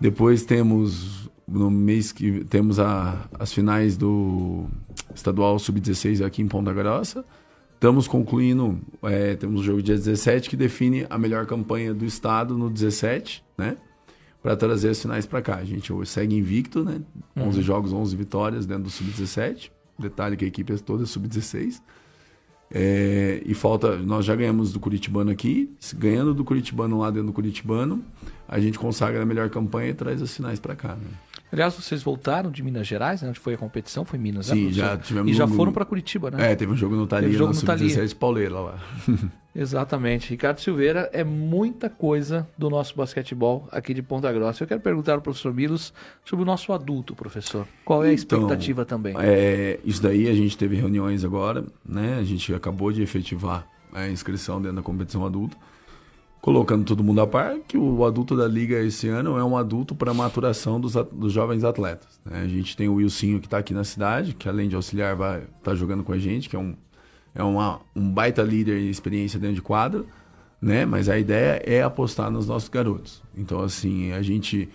Depois 0.00 0.42
temos 0.44 1.28
no 1.46 1.70
mês 1.70 2.12
que 2.12 2.44
temos 2.44 2.78
a, 2.78 3.26
as 3.38 3.52
finais 3.52 3.96
do 3.96 4.66
estadual 5.14 5.58
sub-16 5.58 6.24
aqui 6.24 6.42
em 6.42 6.48
Ponta 6.48 6.72
Grossa. 6.72 7.24
Estamos 7.74 8.06
concluindo, 8.06 8.78
é, 9.02 9.34
temos 9.36 9.60
o 9.60 9.64
jogo 9.64 9.82
dia 9.82 9.94
17 9.94 10.50
que 10.50 10.56
define 10.56 11.06
a 11.08 11.16
melhor 11.16 11.46
campanha 11.46 11.94
do 11.94 12.04
estado 12.04 12.58
no 12.58 12.68
17, 12.68 13.44
né? 13.56 13.76
Para 14.42 14.56
trazer 14.56 14.90
as 14.90 15.00
finais 15.00 15.26
para 15.26 15.40
cá. 15.40 15.56
A 15.56 15.64
gente 15.64 15.92
segue 16.06 16.34
invicto, 16.36 16.84
né? 16.84 17.00
Uhum. 17.36 17.48
11 17.48 17.62
jogos, 17.62 17.92
11 17.92 18.16
vitórias 18.16 18.66
dentro 18.66 18.84
do 18.84 18.90
sub-17. 18.90 19.70
Detalhe 19.98 20.36
que 20.36 20.44
a 20.44 20.48
equipe 20.48 20.72
é 20.72 20.76
toda 20.76 21.06
sub-16. 21.06 21.80
É, 22.70 23.42
e 23.46 23.54
falta, 23.54 23.96
nós 23.96 24.24
já 24.24 24.36
ganhamos 24.36 24.72
do 24.72 24.80
Curitibano 24.80 25.30
aqui, 25.30 25.70
ganhando 25.94 26.34
do 26.34 26.44
Curitibano 26.44 26.98
lá 26.98 27.10
dentro 27.10 27.28
do 27.28 27.32
Curitibano, 27.32 28.04
a 28.46 28.60
gente 28.60 28.78
consagra 28.78 29.22
a 29.22 29.26
melhor 29.26 29.48
campanha 29.48 29.90
e 29.90 29.94
traz 29.94 30.20
os 30.20 30.30
sinais 30.30 30.60
para 30.60 30.76
cá. 30.76 30.94
Né? 30.94 31.08
Aliás, 31.50 31.74
vocês 31.74 32.02
voltaram 32.02 32.50
de 32.50 32.62
Minas 32.62 32.86
Gerais, 32.86 33.22
né? 33.22 33.28
onde 33.30 33.40
foi 33.40 33.54
a 33.54 33.56
competição, 33.56 34.04
foi 34.04 34.18
Minas, 34.18 34.48
né, 34.48 34.54
Sim, 34.54 34.66
né? 34.66 34.72
já 34.72 34.96
tivemos 34.98 35.30
E 35.30 35.34
já 35.34 35.48
foram 35.48 35.72
para 35.72 35.84
Curitiba, 35.84 36.30
né? 36.30 36.52
É, 36.52 36.54
teve 36.54 36.70
um 36.70 36.76
jogo 36.76 36.94
no 36.94 37.06
Thalia, 37.06 37.38
no 37.38 37.54
Sub-17 37.54 38.14
Pauleira 38.14 38.60
lá. 38.60 38.78
Exatamente. 39.56 40.30
Ricardo 40.30 40.60
Silveira 40.60 41.10
é 41.12 41.24
muita 41.24 41.88
coisa 41.88 42.46
do 42.56 42.68
nosso 42.70 42.94
basquetebol 42.94 43.66
aqui 43.72 43.92
de 43.92 44.02
Ponta 44.02 44.30
Grossa. 44.32 44.62
Eu 44.62 44.68
quero 44.68 44.80
perguntar 44.80 45.14
ao 45.14 45.20
professor 45.20 45.52
Milos 45.52 45.92
sobre 46.24 46.42
o 46.42 46.46
nosso 46.46 46.72
adulto, 46.72 47.14
professor. 47.14 47.66
Qual 47.84 48.04
é 48.04 48.10
a 48.10 48.12
então, 48.12 48.38
expectativa 48.38 48.84
também? 48.84 49.14
É, 49.18 49.80
isso 49.84 50.02
daí 50.02 50.28
a 50.28 50.34
gente 50.34 50.56
teve 50.56 50.76
reuniões 50.76 51.24
agora, 51.24 51.64
né? 51.84 52.18
A 52.20 52.24
gente 52.24 52.54
acabou 52.54 52.92
de 52.92 53.02
efetivar 53.02 53.66
a 53.92 54.06
inscrição 54.06 54.60
dentro 54.60 54.76
da 54.76 54.82
competição 54.82 55.24
adulta 55.24 55.56
colocando 56.40 56.84
todo 56.84 57.02
mundo 57.02 57.20
a 57.20 57.26
par, 57.26 57.58
que 57.66 57.76
o 57.76 58.04
adulto 58.04 58.36
da 58.36 58.46
liga 58.46 58.80
esse 58.80 59.08
ano 59.08 59.36
é 59.36 59.44
um 59.44 59.56
adulto 59.56 59.94
para 59.94 60.14
maturação 60.14 60.80
dos, 60.80 60.94
dos 61.12 61.32
jovens 61.32 61.64
atletas. 61.64 62.20
Né? 62.24 62.42
A 62.42 62.48
gente 62.48 62.76
tem 62.76 62.88
o 62.88 62.94
Wilsinho 62.94 63.40
que 63.40 63.46
está 63.46 63.58
aqui 63.58 63.74
na 63.74 63.84
cidade, 63.84 64.34
que 64.34 64.48
além 64.48 64.68
de 64.68 64.76
auxiliar 64.76 65.16
vai 65.16 65.42
tá 65.62 65.74
jogando 65.74 66.04
com 66.04 66.12
a 66.12 66.18
gente, 66.18 66.48
que 66.48 66.56
é 66.56 66.58
um, 66.58 66.74
é 67.34 67.42
uma, 67.42 67.80
um 67.94 68.08
baita 68.10 68.42
líder 68.42 68.78
e 68.78 68.88
experiência 68.88 69.38
dentro 69.38 69.56
de 69.56 69.62
quadra, 69.62 70.04
né? 70.60 70.84
Mas 70.84 71.08
a 71.08 71.18
ideia 71.18 71.62
é 71.64 71.82
apostar 71.82 72.30
nos 72.30 72.46
nossos 72.46 72.68
garotos. 72.68 73.22
Então, 73.36 73.60
assim, 73.60 74.12
a 74.12 74.22
gente 74.22 74.68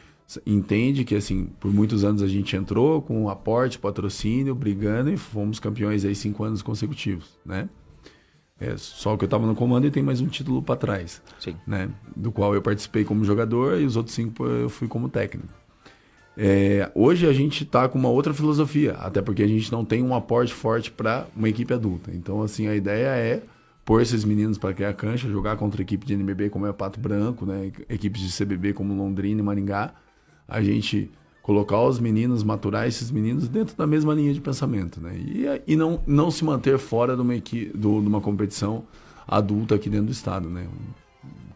entende 0.45 1.03
que, 1.03 1.15
assim, 1.15 1.49
por 1.59 1.73
muitos 1.73 2.03
anos 2.03 2.21
a 2.21 2.27
gente 2.27 2.55
entrou 2.55 3.01
com 3.01 3.29
aporte, 3.29 3.79
patrocínio, 3.79 4.55
brigando 4.55 5.11
e 5.11 5.17
fomos 5.17 5.59
campeões 5.59 6.05
aí 6.05 6.15
cinco 6.15 6.43
anos 6.43 6.61
consecutivos, 6.61 7.37
né? 7.45 7.69
É, 8.59 8.77
só 8.77 9.17
que 9.17 9.23
eu 9.23 9.27
estava 9.27 9.45
no 9.45 9.55
comando 9.55 9.87
e 9.87 9.91
tem 9.91 10.03
mais 10.03 10.21
um 10.21 10.27
título 10.27 10.61
para 10.61 10.75
trás. 10.75 11.21
Sim. 11.39 11.55
Né? 11.65 11.89
Do 12.15 12.31
qual 12.31 12.53
eu 12.55 12.61
participei 12.61 13.03
como 13.03 13.25
jogador 13.25 13.79
e 13.79 13.85
os 13.85 13.95
outros 13.95 14.15
cinco 14.15 14.45
eu 14.45 14.69
fui 14.69 14.87
como 14.87 15.09
técnico. 15.09 15.53
É, 16.35 16.91
hoje 16.95 17.27
a 17.27 17.33
gente 17.33 17.63
está 17.63 17.87
com 17.87 17.97
uma 17.97 18.09
outra 18.09 18.33
filosofia, 18.33 18.93
até 18.93 19.21
porque 19.21 19.43
a 19.43 19.47
gente 19.47 19.71
não 19.71 19.85
tem 19.85 20.01
um 20.01 20.15
aporte 20.15 20.53
forte 20.53 20.89
para 20.89 21.27
uma 21.35 21.47
equipe 21.47 21.73
adulta. 21.73 22.11
Então, 22.13 22.41
assim, 22.41 22.67
a 22.67 22.75
ideia 22.75 23.07
é 23.15 23.43
pôr 23.85 24.01
esses 24.01 24.23
meninos 24.23 24.57
para 24.57 24.73
criar 24.73 24.93
cancha, 24.93 25.29
jogar 25.29 25.57
contra 25.57 25.81
equipe 25.81 26.05
de 26.05 26.13
NBB 26.13 26.49
como 26.49 26.65
é 26.65 26.69
o 26.69 26.73
Pato 26.73 26.99
Branco, 26.99 27.45
né? 27.45 27.71
equipes 27.89 28.21
de 28.21 28.45
CBB 28.45 28.73
como 28.73 28.95
Londrina 28.95 29.41
e 29.41 29.43
Maringá. 29.43 29.93
A 30.47 30.61
gente 30.61 31.11
colocar 31.43 31.81
os 31.81 31.99
meninos, 31.99 32.41
maturar 32.41 32.87
esses 32.87 33.11
meninos 33.11 33.49
dentro 33.49 33.75
da 33.75 33.85
mesma 33.85 34.13
linha 34.13 34.33
de 34.33 34.39
pensamento, 34.39 35.01
né? 35.01 35.13
E, 35.17 35.73
e 35.73 35.75
não, 35.75 36.01
não 36.07 36.31
se 36.31 36.43
manter 36.43 36.79
fora 36.79 37.15
de 37.15 37.21
uma, 37.21 37.35
equipe, 37.35 37.77
do, 37.77 38.01
de 38.01 38.07
uma 38.07 38.21
competição 38.21 38.85
adulta 39.27 39.75
aqui 39.75 39.89
dentro 39.89 40.07
do 40.07 40.11
estado, 40.13 40.49
né? 40.49 40.65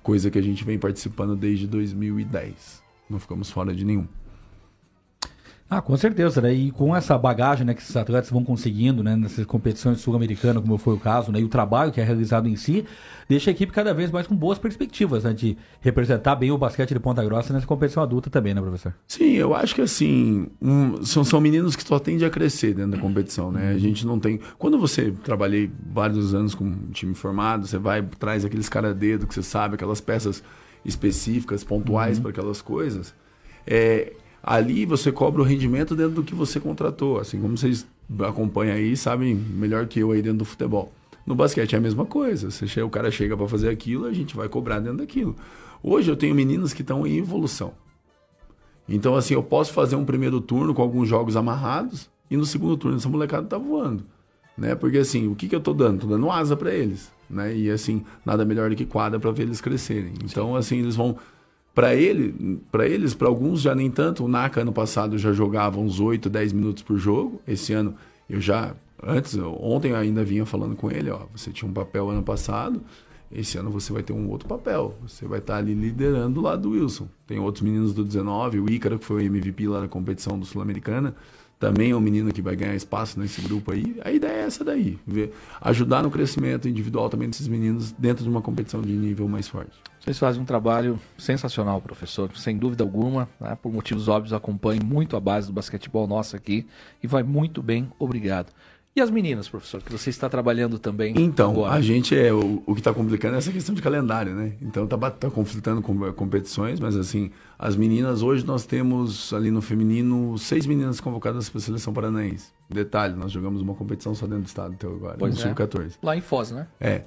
Coisa 0.04 0.30
que 0.30 0.38
a 0.38 0.42
gente 0.42 0.64
vem 0.66 0.78
participando 0.78 1.38
desde 1.38 1.66
2010. 1.68 2.84
Não 3.10 3.18
ficamos 3.18 3.50
fora 3.50 3.74
de 3.74 3.86
nenhum. 3.86 4.06
Ah, 5.70 5.82
com 5.82 5.98
certeza, 5.98 6.42
né? 6.42 6.54
E 6.54 6.72
com 6.72 6.96
essa 6.96 7.18
bagagem 7.18 7.66
né, 7.66 7.74
que 7.74 7.82
esses 7.82 7.96
atletas 7.98 8.30
vão 8.30 8.42
conseguindo 8.42 9.04
né, 9.04 9.18
nessas 9.18 9.46
competições 9.46 10.00
sul-americanas, 10.00 10.62
como 10.62 10.78
foi 10.78 10.94
o 10.94 11.00
caso, 11.00 11.30
né, 11.30 11.42
e 11.42 11.44
o 11.44 11.50
trabalho 11.50 11.92
que 11.92 12.00
é 12.00 12.04
realizado 12.06 12.48
em 12.48 12.56
si, 12.56 12.86
deixa 13.28 13.50
a 13.50 13.54
equipe 13.54 13.74
cada 13.74 13.94
vez 13.94 14.10
mais 14.10 14.26
com 14.26 14.34
boas 14.34 14.58
perspectivas 14.58 15.26
né, 15.26 15.34
de 15.34 15.58
representar 15.82 16.36
bem 16.36 16.52
o 16.52 16.58
basquete 16.58 16.94
de 16.94 17.00
Ponta 17.02 17.22
Grossa 17.24 17.52
nessa 17.52 17.68
competição 17.68 18.02
adulta 18.02 18.30
também, 18.30 18.54
né, 18.54 18.62
professor? 18.62 18.94
Sim, 19.06 19.34
eu 19.34 19.54
acho 19.54 19.76
que 19.76 19.82
assim, 19.82 20.48
um, 20.62 21.04
são, 21.04 21.26
são 21.26 21.42
meninos 21.42 21.76
que 21.76 21.86
só 21.86 22.00
tendem 22.00 22.26
a 22.26 22.30
crescer 22.30 22.74
dentro 22.74 22.92
da 22.92 22.98
competição, 23.00 23.52
né? 23.52 23.72
A 23.72 23.78
gente 23.78 24.08
não 24.08 24.20
tem. 24.20 24.40
Quando 24.58 24.80
você 24.80 25.12
trabalhei 25.24 25.70
vários 25.92 26.34
anos 26.34 26.56
com 26.56 26.64
um 26.64 26.92
time 26.92 27.14
formado, 27.14 27.68
você 27.68 27.78
vai, 27.78 28.02
traz 28.02 28.46
aqueles 28.46 28.70
cara 28.70 28.94
dedo 28.94 29.28
que 29.28 29.34
você 29.34 29.44
sabe, 29.44 29.76
aquelas 29.76 30.00
peças 30.00 30.42
específicas, 30.86 31.64
pontuais 31.64 32.18
uhum. 32.18 32.24
para 32.24 32.32
aquelas 32.32 32.62
coisas. 32.62 33.14
É, 33.66 34.14
ali 34.42 34.86
você 34.86 35.12
cobra 35.12 35.42
o 35.42 35.46
rendimento 35.46 35.96
dentro 35.96 36.14
do 36.14 36.24
que 36.24 36.36
você 36.36 36.60
contratou. 36.60 37.20
Assim 37.20 37.40
como 37.40 37.58
vocês 37.58 37.86
acompanham 38.20 38.76
aí, 38.76 38.96
sabem 38.96 39.36
melhor 39.36 39.88
que 39.88 40.00
eu 40.00 40.12
aí 40.12 40.22
dentro 40.22 40.40
do 40.40 40.46
futebol. 40.46 40.92
No 41.26 41.36
basquete 41.36 41.76
é 41.76 41.78
a 41.78 41.82
mesma 41.82 42.06
coisa. 42.06 42.50
Você 42.50 42.66
chega, 42.66 42.86
o 42.86 42.90
cara 42.90 43.12
chega 43.12 43.36
para 43.36 43.48
fazer 43.48 43.70
aquilo, 43.70 44.06
a 44.06 44.14
gente 44.14 44.36
vai 44.36 44.48
cobrar 44.48 44.80
dentro 44.80 45.00
daquilo. 45.00 45.36
Hoje 45.84 46.10
eu 46.10 46.16
tenho 46.16 46.34
meninos 46.34 46.74
que 46.74 46.82
estão 46.82 47.06
em 47.06 47.18
evolução. 47.18 47.74
Então, 48.88 49.16
assim, 49.16 49.34
eu 49.34 49.44
posso 49.44 49.74
fazer 49.74 49.98
um 49.98 50.06
primeiro 50.06 50.40
turno 50.40 50.74
com 50.74 50.82
alguns 50.82 51.10
jogos 51.10 51.36
amarrados 51.36 52.10
e 52.32 52.38
no 52.38 52.46
segundo 52.46 52.78
turno 52.78 52.98
essa 52.98 53.10
molecada 53.10 53.46
tá 53.46 53.58
voando. 53.58 54.06
Né? 54.58 54.74
Porque, 54.74 54.98
assim, 54.98 55.28
o 55.28 55.36
que, 55.36 55.50
que 55.50 55.56
eu 55.56 55.60
tô 55.60 55.74
dando? 55.74 56.02
Tô 56.02 56.08
dando 56.08 56.32
asa 56.32 56.56
para 56.56 56.74
eles. 56.74 57.12
Né? 57.30 57.56
E, 57.56 57.70
assim, 57.70 58.04
nada 58.26 58.46
melhor 58.46 58.70
do 58.70 58.76
que 58.76 58.86
quadra 58.86 59.20
para 59.20 59.32
ver 59.32 59.44
eles 59.44 59.60
crescerem. 59.60 60.14
Então, 60.24 60.56
assim, 60.56 60.80
eles 60.80 60.96
vão 60.96 61.18
para 61.78 61.94
ele, 61.94 62.60
para 62.72 62.88
eles, 62.88 63.14
para 63.14 63.28
alguns 63.28 63.62
já 63.62 63.76
nem 63.76 63.92
tanto. 63.92 64.26
O 64.26 64.28
Naka 64.28 64.62
ano 64.62 64.74
passado 64.74 65.16
já 65.16 65.32
jogava 65.32 65.80
uns 65.80 66.00
8, 66.00 66.28
10 66.28 66.52
minutos 66.52 66.82
por 66.82 66.98
jogo. 66.98 67.40
Esse 67.48 67.72
ano 67.72 67.94
eu 68.28 68.42
já 68.42 68.74
antes, 69.04 69.38
ontem 69.38 69.92
eu 69.92 69.96
ainda 69.96 70.24
vinha 70.24 70.44
falando 70.44 70.76
com 70.76 70.90
ele, 70.90 71.12
ó, 71.12 71.28
você 71.36 71.52
tinha 71.52 71.70
um 71.70 71.74
papel 71.74 72.10
ano 72.10 72.24
passado, 72.24 72.82
esse 73.32 73.60
ano 73.60 73.70
você 73.70 73.94
vai 73.94 74.02
ter 74.02 74.12
um 74.12 74.28
outro 74.28 74.50
papel. 74.50 74.96
Você 75.08 75.28
vai 75.28 75.38
estar 75.38 75.58
ali 75.58 75.76
liderando 75.76 76.34
do 76.34 76.42
lado 76.42 76.64
do 76.64 76.72
Wilson. 76.72 77.08
Tem 77.28 77.38
outros 77.38 77.62
meninos 77.62 77.94
do 77.94 78.04
19, 78.04 78.60
o 78.60 78.68
Ícaro, 78.72 78.98
que 78.98 79.06
foi 79.06 79.22
o 79.22 79.26
MVP 79.28 79.68
lá 79.68 79.82
na 79.82 79.88
competição 79.88 80.40
do 80.40 80.48
Sul-Americana, 80.48 81.14
também 81.60 81.92
é 81.92 81.96
um 81.96 82.00
menino 82.00 82.32
que 82.32 82.42
vai 82.42 82.56
ganhar 82.56 82.76
espaço 82.76 83.20
nesse 83.20 83.42
grupo 83.42 83.72
aí. 83.72 84.00
A 84.04 84.12
ideia 84.12 84.42
é 84.42 84.46
essa 84.46 84.64
daí, 84.64 84.98
ver, 85.06 85.34
ajudar 85.62 86.04
no 86.04 86.12
crescimento 86.12 86.68
individual 86.68 87.10
também 87.10 87.30
desses 87.30 87.48
meninos 87.48 87.92
dentro 87.92 88.24
de 88.24 88.30
uma 88.30 88.42
competição 88.42 88.82
de 88.82 88.92
nível 88.92 89.28
mais 89.28 89.48
forte. 89.48 89.72
Vocês 90.00 90.20
fazem 90.20 90.42
um 90.42 90.46
trabalho 90.46 90.98
sensacional, 91.18 91.82
professor, 91.82 92.32
sem 92.38 92.58
dúvida 92.58 92.84
alguma. 92.84 93.28
Né? 93.42 93.58
Por 93.62 93.74
motivos 93.74 94.08
óbvios, 94.08 94.32
acompanho 94.32 94.82
muito 94.86 95.18
a 95.18 95.20
base 95.20 95.48
do 95.48 95.54
basquetebol 95.54 96.08
nosso 96.08 96.36
aqui 96.36 96.66
e 97.04 97.08
vai 97.08 97.24
muito 97.24 97.62
bem, 97.62 97.92
obrigado. 98.00 98.54
E 98.98 99.00
as 99.00 99.12
meninas, 99.12 99.48
professor, 99.48 99.80
que 99.80 99.92
você 99.92 100.10
está 100.10 100.28
trabalhando 100.28 100.80
também? 100.80 101.14
Então, 101.16 101.52
agora? 101.52 101.76
a 101.76 101.82
gente 101.82 102.18
é 102.18 102.34
o, 102.34 102.64
o 102.66 102.74
que 102.74 102.80
está 102.80 102.92
complicando 102.92 103.36
é 103.36 103.38
essa 103.38 103.52
questão 103.52 103.76
de 103.76 103.80
calendário, 103.80 104.34
né? 104.34 104.54
Então 104.60 104.86
está 104.86 104.98
tá 105.12 105.30
conflitando 105.30 105.84
com 105.84 106.12
competições, 106.14 106.80
mas 106.80 106.96
assim, 106.96 107.30
as 107.60 107.76
meninas 107.76 108.24
hoje 108.24 108.44
nós 108.44 108.66
temos 108.66 109.32
ali 109.34 109.52
no 109.52 109.62
feminino 109.62 110.36
seis 110.40 110.66
meninas 110.66 111.00
convocadas 111.00 111.48
para 111.48 111.60
a 111.60 111.62
seleção 111.62 111.94
paranaense. 111.94 112.48
Detalhe, 112.68 113.14
nós 113.14 113.32
jogamos 113.32 113.62
uma 113.62 113.76
competição 113.76 114.16
só 114.16 114.26
dentro 114.26 114.46
do 114.46 114.48
estado 114.48 114.74
até 114.74 114.88
agora, 114.88 115.16
pois 115.20 115.36
no 115.36 115.42
é. 115.42 115.44
sub-14. 115.44 115.92
Lá 116.02 116.18
em 116.18 116.22
Foz, 116.22 116.50
né? 116.50 116.68
É. 116.80 117.04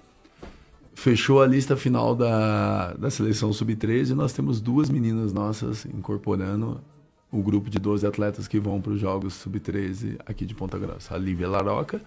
Fechou 0.94 1.42
a 1.42 1.47
lista 1.49 1.76
final 1.76 2.14
da, 2.14 2.94
da 2.94 3.11
seleção 3.11 3.52
sub-13 3.52 4.11
e 4.11 4.14
nós 4.14 4.32
temos 4.32 4.61
duas 4.61 4.88
meninas 4.88 5.32
nossas 5.32 5.85
incorporando 5.87 6.80
o 7.32 7.42
grupo 7.42 7.70
de 7.70 7.78
12 7.78 8.06
atletas 8.06 8.49
que 8.49 8.58
vão 8.58 8.80
para 8.80 8.92
os 8.92 9.00
Jogos 9.00 9.34
Sub-13 9.34 10.18
aqui 10.26 10.44
de 10.44 10.54
Ponta 10.54 10.78
Grossa. 10.78 11.14
A 11.14 11.18
Lívia 11.18 11.49
Laroca 11.49 12.00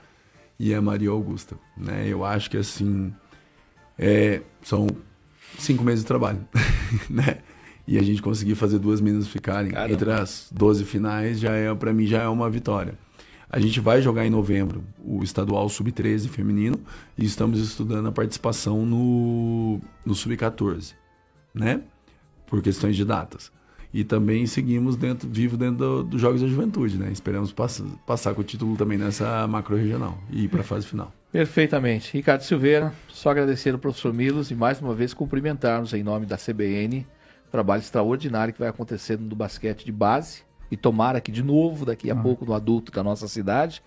e 0.59 0.73
a 0.73 0.81
Maria 0.81 1.09
Augusta. 1.09 1.57
Né? 1.77 2.07
Eu 2.07 2.25
acho 2.25 2.49
que 2.49 2.57
assim 2.57 3.13
é, 3.97 4.41
são 4.61 4.87
cinco 5.57 5.83
meses 5.83 6.01
de 6.01 6.07
trabalho. 6.07 6.45
né? 7.09 7.37
E 7.87 7.97
a 7.97 8.03
gente 8.03 8.21
conseguir 8.21 8.55
fazer 8.55 8.79
duas 8.79 8.99
meninas 8.99 9.27
ficarem 9.27 9.71
Caramba. 9.71 9.93
entre 9.93 10.11
as 10.11 10.47
12 10.51 10.85
finais, 10.85 11.39
já 11.39 11.53
é 11.53 11.73
para 11.73 11.93
mim 11.93 12.05
já 12.05 12.21
é 12.21 12.27
uma 12.27 12.49
vitória. 12.49 12.97
A 13.49 13.59
gente 13.59 13.79
vai 13.79 14.01
jogar 14.01 14.25
em 14.25 14.31
novembro 14.31 14.83
o 15.03 15.23
estadual 15.23 15.69
sub-13 15.69 16.27
feminino 16.27 16.79
e 17.17 17.23
estamos 17.23 17.59
estudando 17.59 18.07
a 18.07 18.11
participação 18.11 18.85
no, 18.85 19.79
no 20.03 20.15
sub-14, 20.15 20.93
né? 21.53 21.81
Por 22.47 22.61
questões 22.61 22.95
de 22.95 23.05
datas 23.05 23.51
e 23.93 24.03
também 24.03 24.45
seguimos 24.47 24.95
dentro, 24.95 25.29
vivo 25.29 25.55
dentro 25.55 26.03
dos 26.03 26.19
Jogos 26.19 26.41
da 26.41 26.47
Juventude, 26.47 26.97
né? 26.97 27.11
Esperamos 27.11 27.51
pass 27.51 27.83
passar 28.07 28.33
com 28.33 28.41
o 28.41 28.43
título 28.43 28.75
também 28.75 28.97
nessa 28.97 29.47
macro 29.47 29.75
regional 29.75 30.17
e 30.31 30.45
ir 30.45 30.47
para 30.47 30.61
a 30.61 30.63
fase 30.63 30.87
final. 30.87 31.13
Perfeitamente. 31.31 32.11
Ricardo 32.13 32.41
Silveira, 32.41 32.91
só 33.07 33.29
agradecer 33.29 33.71
ao 33.71 33.79
professor 33.79 34.13
Milos 34.13 34.49
e 34.49 34.55
mais 34.55 34.81
uma 34.81 34.95
vez 34.95 35.13
cumprimentarmos 35.13 35.93
em 35.93 36.03
nome 36.03 36.25
da 36.25 36.37
CBN 36.37 37.05
o 37.47 37.51
trabalho 37.51 37.81
extraordinário 37.81 38.53
que 38.53 38.59
vai 38.59 38.69
acontecer 38.69 39.19
no 39.19 39.35
basquete 39.35 39.85
de 39.85 39.91
base 39.91 40.41
e 40.71 40.77
tomara 40.77 41.21
que 41.21 41.31
de 41.31 41.43
novo 41.43 41.85
daqui 41.85 42.09
a 42.09 42.13
ah. 42.13 42.17
pouco 42.17 42.45
no 42.45 42.53
adulto 42.53 42.91
da 42.91 43.03
nossa 43.03 43.27
cidade 43.27 43.83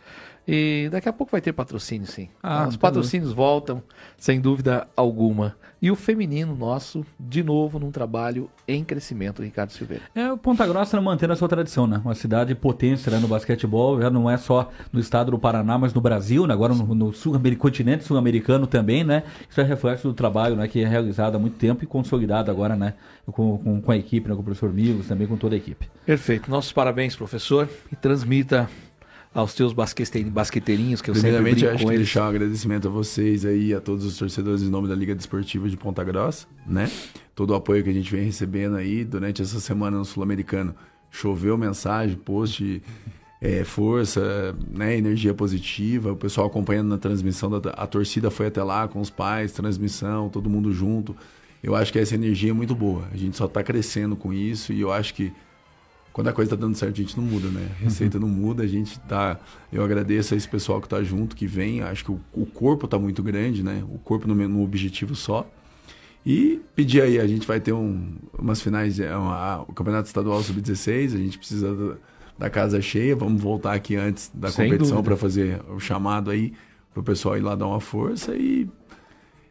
e 0.46 0.88
daqui 0.90 1.08
a 1.08 1.12
pouco 1.12 1.32
vai 1.32 1.40
ter 1.40 1.52
patrocínio, 1.52 2.06
sim. 2.06 2.28
Ah, 2.42 2.66
Os 2.68 2.76
patrocínios 2.76 3.32
voltam, 3.32 3.82
sem 4.16 4.40
dúvida 4.40 4.86
alguma. 4.96 5.56
E 5.82 5.90
o 5.90 5.96
feminino 5.96 6.54
nosso, 6.54 7.04
de 7.18 7.42
novo, 7.42 7.78
num 7.78 7.90
trabalho 7.90 8.48
em 8.66 8.82
crescimento, 8.82 9.42
Ricardo 9.42 9.70
Silveira. 9.70 10.04
É, 10.14 10.32
o 10.32 10.38
Ponta 10.38 10.66
Grossa 10.66 10.98
mantendo 11.00 11.32
a 11.32 11.36
sua 11.36 11.48
tradição, 11.48 11.86
né? 11.86 12.00
Uma 12.02 12.14
cidade 12.14 12.54
potência 12.54 13.10
né, 13.12 13.18
no 13.18 13.28
basquetebol, 13.28 14.00
já 14.00 14.08
não 14.08 14.30
é 14.30 14.36
só 14.36 14.70
no 14.92 14.98
estado 14.98 15.32
do 15.32 15.38
Paraná, 15.38 15.76
mas 15.76 15.92
no 15.92 16.00
Brasil, 16.00 16.46
né? 16.46 16.54
agora 16.54 16.74
no, 16.74 16.94
no 16.94 17.12
sul 17.12 17.38
continente 17.58 18.04
sul-americano 18.04 18.66
também, 18.66 19.04
né? 19.04 19.24
Isso 19.50 19.60
é 19.60 19.64
reflexo 19.64 20.08
do 20.08 20.14
trabalho 20.14 20.56
né, 20.56 20.66
que 20.66 20.82
é 20.82 20.88
realizado 20.88 21.36
há 21.36 21.38
muito 21.38 21.58
tempo 21.58 21.84
e 21.84 21.86
consolidado 21.86 22.50
agora, 22.50 22.74
né? 22.74 22.94
Com, 23.26 23.58
com, 23.58 23.82
com 23.82 23.92
a 23.92 23.96
equipe, 23.96 24.28
né, 24.28 24.34
com 24.34 24.40
o 24.40 24.44
professor 24.44 24.72
Migos, 24.72 25.08
também 25.08 25.26
com 25.26 25.36
toda 25.36 25.54
a 25.54 25.58
equipe. 25.58 25.88
Perfeito. 26.06 26.50
Nossos 26.50 26.72
parabéns, 26.72 27.14
professor, 27.14 27.68
e 27.92 27.96
transmita 27.96 28.68
aos 29.36 29.52
teus 29.52 29.74
basqueteirinhos 29.74 31.02
que 31.02 31.10
eu 31.10 31.12
Primeiramente, 31.12 31.60
sempre 31.60 31.74
acho 31.74 31.86
que 31.86 31.96
deixar 31.98 32.24
um 32.24 32.28
agradecimento 32.28 32.88
a 32.88 32.90
vocês 32.90 33.44
aí, 33.44 33.74
a 33.74 33.82
todos 33.82 34.06
os 34.06 34.16
torcedores 34.16 34.62
em 34.62 34.70
nome 34.70 34.88
da 34.88 34.94
Liga 34.94 35.14
Desportiva 35.14 35.68
de 35.68 35.76
Ponta 35.76 36.02
Grossa, 36.02 36.46
né? 36.66 36.90
Todo 37.34 37.50
o 37.50 37.54
apoio 37.54 37.84
que 37.84 37.90
a 37.90 37.92
gente 37.92 38.10
vem 38.10 38.24
recebendo 38.24 38.76
aí 38.76 39.04
durante 39.04 39.42
essa 39.42 39.60
semana 39.60 39.98
no 39.98 40.06
Sul-Americano. 40.06 40.74
Choveu 41.10 41.58
mensagem, 41.58 42.16
post, 42.16 42.82
é, 43.38 43.62
força, 43.62 44.56
né? 44.70 44.96
Energia 44.96 45.34
positiva, 45.34 46.12
o 46.12 46.16
pessoal 46.16 46.46
acompanhando 46.46 46.88
na 46.88 46.96
transmissão, 46.96 47.50
da, 47.60 47.70
a 47.72 47.86
torcida 47.86 48.30
foi 48.30 48.46
até 48.46 48.62
lá 48.62 48.88
com 48.88 49.02
os 49.02 49.10
pais, 49.10 49.52
transmissão, 49.52 50.30
todo 50.30 50.48
mundo 50.48 50.72
junto. 50.72 51.14
Eu 51.62 51.74
acho 51.74 51.92
que 51.92 51.98
essa 51.98 52.14
energia 52.14 52.52
é 52.52 52.54
muito 52.54 52.74
boa. 52.74 53.06
A 53.12 53.16
gente 53.18 53.36
só 53.36 53.44
está 53.44 53.62
crescendo 53.62 54.16
com 54.16 54.32
isso 54.32 54.72
e 54.72 54.80
eu 54.80 54.90
acho 54.90 55.12
que 55.12 55.30
quando 56.16 56.28
a 56.28 56.32
coisa 56.32 56.54
está 56.54 56.56
dando 56.56 56.74
certo, 56.74 56.94
a 56.94 56.96
gente 56.96 57.14
não 57.14 57.24
muda, 57.24 57.48
né? 57.48 57.68
A 57.78 57.84
receita 57.84 58.18
não 58.18 58.26
muda, 58.26 58.62
a 58.62 58.66
gente 58.66 58.98
tá. 59.00 59.38
Eu 59.70 59.84
agradeço 59.84 60.32
a 60.32 60.36
esse 60.38 60.48
pessoal 60.48 60.80
que 60.80 60.86
está 60.86 61.02
junto, 61.02 61.36
que 61.36 61.46
vem. 61.46 61.82
Acho 61.82 62.06
que 62.06 62.10
o, 62.10 62.18
o 62.32 62.46
corpo 62.46 62.86
está 62.86 62.98
muito 62.98 63.22
grande, 63.22 63.62
né? 63.62 63.84
O 63.92 63.98
corpo 63.98 64.26
no, 64.26 64.34
no, 64.34 64.62
objetivo 64.62 65.14
só. 65.14 65.46
E 66.24 66.62
pedir 66.74 67.02
aí, 67.02 67.20
a 67.20 67.26
gente 67.26 67.46
vai 67.46 67.60
ter 67.60 67.74
um, 67.74 68.14
umas 68.38 68.62
finais, 68.62 68.98
é, 68.98 69.14
uma, 69.14 69.60
o 69.68 69.74
Campeonato 69.74 70.06
Estadual 70.06 70.42
Sub-16, 70.42 71.12
a 71.12 71.18
gente 71.18 71.36
precisa 71.36 71.74
da, 71.74 71.96
da, 72.38 72.48
casa 72.48 72.80
cheia, 72.80 73.14
vamos 73.14 73.42
voltar 73.42 73.74
aqui 73.74 73.94
antes 73.94 74.30
da 74.32 74.48
Sem 74.48 74.70
competição 74.70 75.02
para 75.02 75.18
fazer 75.18 75.60
o 75.68 75.78
chamado 75.78 76.30
aí, 76.30 76.54
para 76.94 77.00
o 77.02 77.04
pessoal 77.04 77.36
ir 77.36 77.42
lá 77.42 77.54
dar 77.54 77.66
uma 77.66 77.78
força 77.78 78.34
e 78.34 78.66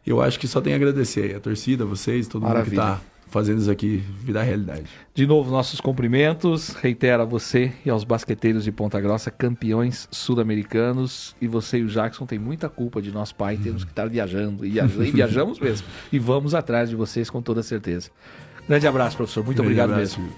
eu 0.04 0.20
acho 0.20 0.40
que 0.40 0.48
só 0.48 0.62
tem 0.62 0.74
a 0.74 0.78
agradecer 0.78 1.26
aí, 1.26 1.36
a 1.36 1.40
torcida, 1.40 1.86
vocês, 1.86 2.28
todo 2.28 2.42
Maravilha. 2.42 2.82
mundo 2.84 2.96
que 2.96 3.04
está 3.04 3.15
fazendo 3.28 3.60
isso 3.60 3.72
aqui 3.72 4.04
virar 4.24 4.44
realidade. 4.44 4.86
De 5.14 5.26
novo, 5.26 5.52
nossos 5.52 5.82
cumprimentos. 5.82 6.70
Reitero 6.70 7.24
a 7.24 7.26
você 7.26 7.72
e 7.86 7.90
aos 7.90 8.04
basqueteiros 8.04 8.64
de 8.64 8.72
Ponta 8.72 9.00
Grossa, 9.00 9.32
campeões 9.32 10.08
sul-americanos. 10.12 11.36
E 11.42 11.48
você 11.48 11.80
e 11.80 11.84
o 11.84 11.88
Jackson 11.88 12.26
têm 12.26 12.40
muita 12.40 12.70
culpa 12.70 13.02
de 13.02 13.12
nosso 13.12 13.36
pai 13.36 13.58
termos 13.58 13.84
que 13.84 13.92
estar 13.92 14.08
viajando. 14.08 14.66
E, 14.76 15.12
viajamos 15.12 15.60
mesmo. 15.60 15.88
E 16.12 16.20
vamos 16.20 16.54
atrás 16.54 16.90
de 16.90 16.96
vocês 16.96 17.30
com 17.30 17.42
toda 17.42 17.62
certeza. 17.64 18.10
Grande 18.68 18.88
abraço, 18.88 19.16
professor. 19.16 19.44
Muito 19.44 19.58
Grande 19.62 19.80
obrigado 19.80 19.94
abraço. 19.94 20.20
mesmo. 20.20 20.36